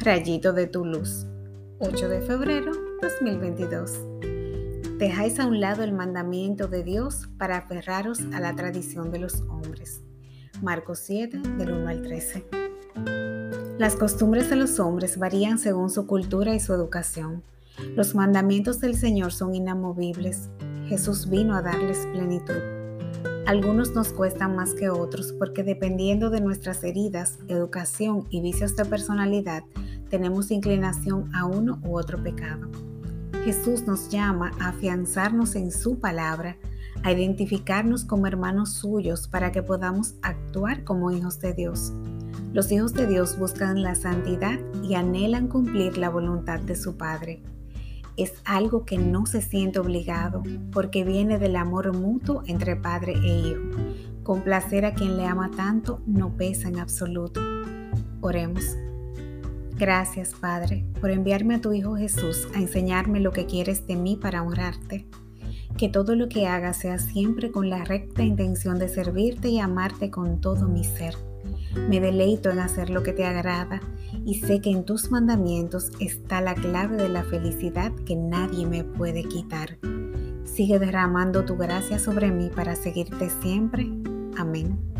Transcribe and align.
Rayito 0.00 0.52
de 0.52 0.66
tu 0.66 0.84
luz. 0.84 1.26
8 1.78 2.08
de 2.08 2.20
febrero 2.22 2.72
2022. 3.00 3.92
Dejáis 4.98 5.38
a 5.38 5.46
un 5.46 5.60
lado 5.60 5.84
el 5.84 5.92
mandamiento 5.92 6.66
de 6.66 6.82
Dios 6.82 7.28
para 7.38 7.58
aferraros 7.58 8.18
a 8.34 8.40
la 8.40 8.56
tradición 8.56 9.12
de 9.12 9.20
los 9.20 9.42
hombres. 9.42 10.02
Marcos 10.60 10.98
7 11.04 11.38
del 11.56 11.70
1 11.70 11.88
al 11.88 12.02
13. 12.02 12.46
Las 13.78 13.94
costumbres 13.94 14.50
de 14.50 14.56
los 14.56 14.80
hombres 14.80 15.18
varían 15.18 15.60
según 15.60 15.88
su 15.88 16.08
cultura 16.08 16.52
y 16.52 16.58
su 16.58 16.74
educación. 16.74 17.44
Los 17.94 18.16
mandamientos 18.16 18.80
del 18.80 18.96
Señor 18.96 19.32
son 19.32 19.54
inamovibles. 19.54 20.50
Jesús 20.88 21.30
vino 21.30 21.54
a 21.54 21.62
darles 21.62 22.06
plenitud. 22.12 22.83
Algunos 23.46 23.94
nos 23.94 24.08
cuestan 24.08 24.56
más 24.56 24.72
que 24.72 24.88
otros 24.88 25.34
porque 25.38 25.62
dependiendo 25.62 26.30
de 26.30 26.40
nuestras 26.40 26.82
heridas, 26.82 27.38
educación 27.48 28.26
y 28.30 28.40
vicios 28.40 28.74
de 28.74 28.86
personalidad, 28.86 29.64
tenemos 30.08 30.50
inclinación 30.50 31.30
a 31.34 31.44
uno 31.44 31.78
u 31.84 31.98
otro 31.98 32.22
pecado. 32.22 32.70
Jesús 33.44 33.82
nos 33.86 34.08
llama 34.08 34.50
a 34.58 34.68
afianzarnos 34.68 35.56
en 35.56 35.72
su 35.72 35.98
palabra, 35.98 36.56
a 37.02 37.12
identificarnos 37.12 38.06
como 38.06 38.26
hermanos 38.26 38.72
suyos 38.72 39.28
para 39.28 39.52
que 39.52 39.62
podamos 39.62 40.14
actuar 40.22 40.82
como 40.82 41.10
hijos 41.10 41.38
de 41.40 41.52
Dios. 41.52 41.92
Los 42.54 42.72
hijos 42.72 42.94
de 42.94 43.06
Dios 43.06 43.38
buscan 43.38 43.82
la 43.82 43.94
santidad 43.94 44.58
y 44.82 44.94
anhelan 44.94 45.48
cumplir 45.48 45.98
la 45.98 46.08
voluntad 46.08 46.60
de 46.60 46.76
su 46.76 46.96
Padre. 46.96 47.42
Es 48.16 48.34
algo 48.44 48.84
que 48.84 48.98
no 48.98 49.26
se 49.26 49.42
siente 49.42 49.80
obligado 49.80 50.42
porque 50.72 51.04
viene 51.04 51.38
del 51.38 51.56
amor 51.56 51.92
mutuo 51.96 52.42
entre 52.46 52.76
padre 52.76 53.14
e 53.14 53.48
hijo. 53.48 53.60
Complacer 54.22 54.84
a 54.84 54.94
quien 54.94 55.16
le 55.16 55.26
ama 55.26 55.50
tanto 55.50 56.00
no 56.06 56.36
pesa 56.36 56.68
en 56.68 56.78
absoluto. 56.78 57.40
Oremos. 58.20 58.64
Gracias, 59.76 60.34
Padre, 60.34 60.86
por 61.00 61.10
enviarme 61.10 61.56
a 61.56 61.60
tu 61.60 61.72
Hijo 61.72 61.96
Jesús 61.96 62.46
a 62.54 62.60
enseñarme 62.60 63.18
lo 63.18 63.32
que 63.32 63.44
quieres 63.44 63.86
de 63.88 63.96
mí 63.96 64.16
para 64.16 64.42
honrarte. 64.42 65.08
Que 65.76 65.88
todo 65.88 66.14
lo 66.14 66.28
que 66.28 66.46
haga 66.46 66.72
sea 66.72 66.98
siempre 66.98 67.50
con 67.50 67.68
la 67.68 67.84
recta 67.84 68.22
intención 68.22 68.78
de 68.78 68.88
servirte 68.88 69.48
y 69.48 69.58
amarte 69.58 70.10
con 70.10 70.40
todo 70.40 70.68
mi 70.68 70.84
ser. 70.84 71.16
Me 71.88 72.00
deleito 72.00 72.50
en 72.50 72.60
hacer 72.60 72.90
lo 72.90 73.02
que 73.02 73.12
te 73.12 73.24
agrada 73.24 73.80
y 74.24 74.40
sé 74.40 74.60
que 74.60 74.70
en 74.70 74.84
tus 74.84 75.10
mandamientos 75.10 75.90
está 76.00 76.40
la 76.40 76.54
clave 76.54 76.96
de 76.96 77.08
la 77.08 77.24
felicidad 77.24 77.92
que 78.06 78.16
nadie 78.16 78.66
me 78.66 78.84
puede 78.84 79.24
quitar. 79.24 79.78
Sigue 80.44 80.78
derramando 80.78 81.44
tu 81.44 81.56
gracia 81.56 81.98
sobre 81.98 82.30
mí 82.30 82.50
para 82.54 82.76
seguirte 82.76 83.28
siempre. 83.28 83.88
Amén. 84.36 84.93